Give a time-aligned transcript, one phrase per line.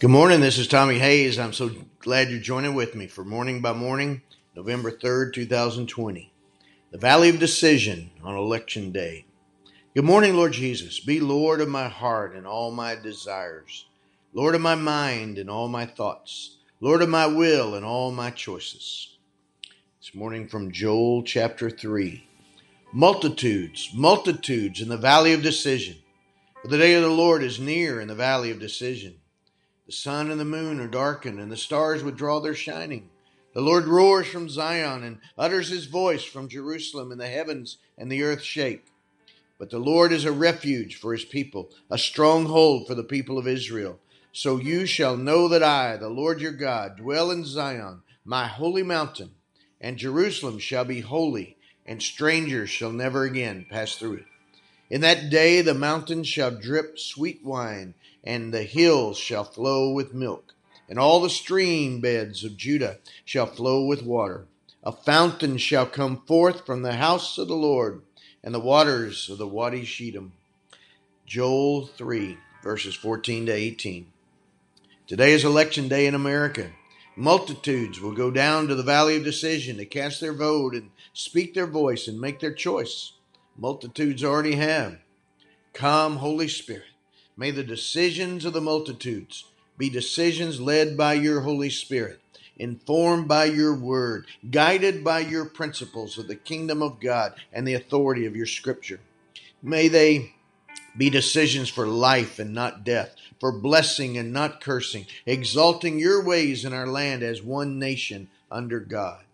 [0.00, 0.38] Good morning.
[0.38, 1.40] This is Tommy Hayes.
[1.40, 4.22] I'm so glad you're joining with me for Morning by Morning,
[4.54, 6.32] November 3rd, 2020.
[6.92, 9.26] The Valley of Decision on Election Day.
[9.96, 11.00] Good morning, Lord Jesus.
[11.00, 13.86] Be Lord of my heart and all my desires,
[14.32, 18.30] Lord of my mind and all my thoughts, Lord of my will and all my
[18.30, 19.16] choices.
[20.00, 22.24] This morning from Joel chapter 3.
[22.92, 25.96] Multitudes, multitudes in the valley of decision.
[26.62, 29.16] For the day of the Lord is near in the valley of decision.
[29.88, 33.08] The sun and the moon are darkened, and the stars withdraw their shining.
[33.54, 38.12] The Lord roars from Zion and utters his voice from Jerusalem, and the heavens and
[38.12, 38.84] the earth shake.
[39.58, 43.48] But the Lord is a refuge for his people, a stronghold for the people of
[43.48, 43.98] Israel.
[44.30, 48.82] So you shall know that I, the Lord your God, dwell in Zion, my holy
[48.82, 49.30] mountain,
[49.80, 54.26] and Jerusalem shall be holy, and strangers shall never again pass through it.
[54.90, 60.14] In that day the mountains shall drip sweet wine, and the hills shall flow with
[60.14, 60.54] milk,
[60.88, 64.46] and all the stream beds of Judah shall flow with water.
[64.82, 68.00] A fountain shall come forth from the house of the Lord,
[68.42, 70.32] and the waters of the Wadi Shittim.
[71.26, 74.06] Joel 3, verses 14 to 18.
[75.06, 76.70] Today is election day in America.
[77.14, 81.52] Multitudes will go down to the valley of decision to cast their vote and speak
[81.52, 83.12] their voice and make their choice.
[83.60, 84.98] Multitudes already have.
[85.72, 86.84] Come, Holy Spirit.
[87.36, 92.20] May the decisions of the multitudes be decisions led by your Holy Spirit,
[92.56, 97.74] informed by your word, guided by your principles of the kingdom of God and the
[97.74, 99.00] authority of your scripture.
[99.60, 100.34] May they
[100.96, 106.64] be decisions for life and not death, for blessing and not cursing, exalting your ways
[106.64, 109.24] in our land as one nation under God.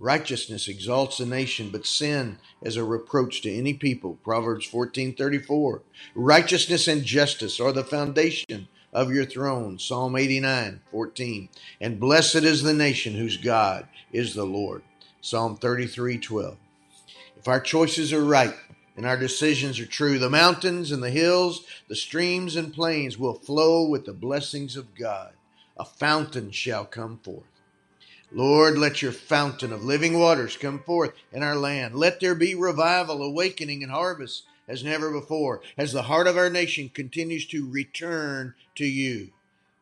[0.00, 4.18] Righteousness exalts a nation, but sin is a reproach to any people.
[4.22, 5.82] Proverbs 14:34.
[6.14, 9.78] Righteousness and justice are the foundation of your throne.
[9.78, 11.48] Psalm 89:14.
[11.80, 14.82] And blessed is the nation whose God is the Lord.
[15.20, 16.58] Psalm 33:12.
[17.36, 18.54] If our choices are right
[18.96, 23.34] and our decisions are true, the mountains and the hills, the streams and plains will
[23.34, 25.32] flow with the blessings of God.
[25.76, 27.57] A fountain shall come forth.
[28.30, 31.94] Lord, let your fountain of living waters come forth in our land.
[31.94, 36.50] Let there be revival, awakening, and harvest as never before, as the heart of our
[36.50, 39.30] nation continues to return to you.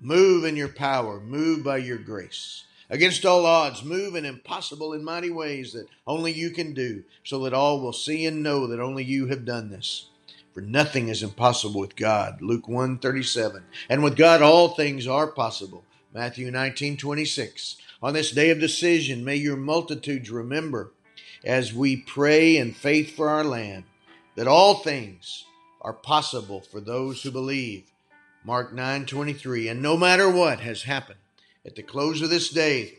[0.00, 2.64] Move in your power, move by your grace.
[2.90, 7.44] Against all odds, move in impossible and mighty ways that only you can do, so
[7.44, 10.08] that all will see and know that only you have done this.
[10.52, 12.42] For nothing is impossible with God.
[12.42, 13.62] Luke 137.
[13.88, 15.84] And with God all things are possible.
[16.14, 17.76] Matthew 19:26.
[18.02, 20.92] On this day of decision, may your multitudes remember
[21.42, 23.84] as we pray in faith for our land
[24.34, 25.44] that all things
[25.80, 27.84] are possible for those who believe.
[28.44, 31.20] Mark 9:23 and no matter what has happened
[31.64, 32.98] at the close of this day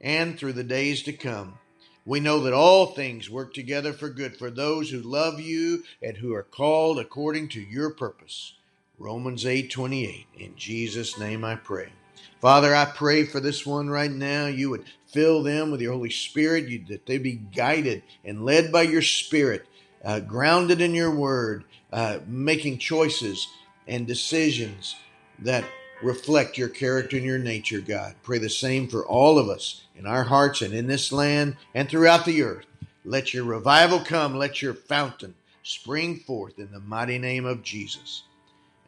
[0.00, 1.58] and through the days to come
[2.04, 6.16] we know that all things work together for good for those who love you and
[6.16, 8.54] who are called according to your purpose.
[8.98, 11.92] Romans 8:28 in Jesus name I pray.
[12.40, 14.46] Father, I pray for this one right now.
[14.46, 18.72] You would fill them with your Holy Spirit, you, that they be guided and led
[18.72, 19.66] by your Spirit,
[20.04, 23.48] uh, grounded in your word, uh, making choices
[23.86, 24.96] and decisions
[25.40, 25.64] that
[26.02, 28.14] reflect your character and your nature, God.
[28.22, 31.88] Pray the same for all of us in our hearts and in this land and
[31.88, 32.66] throughout the earth.
[33.04, 34.36] Let your revival come.
[34.36, 38.24] Let your fountain spring forth in the mighty name of Jesus.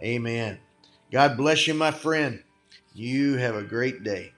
[0.03, 0.59] Amen.
[1.11, 2.43] God bless you, my friend.
[2.95, 4.33] You have a great day.